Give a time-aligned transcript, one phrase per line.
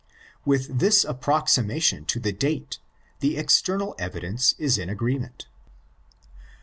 [0.45, 2.79] With this approximation to the date
[3.19, 5.45] the external evidence is in agreement.